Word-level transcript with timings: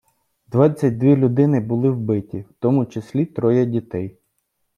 Двадцять 0.47 0.97
дві 0.97 1.15
людини 1.15 1.59
були 1.59 1.89
вбиті, 1.89 2.39
в 2.39 2.53
тому 2.59 2.85
числі 2.85 3.25
троє 3.25 3.65
дітей. 3.65 4.17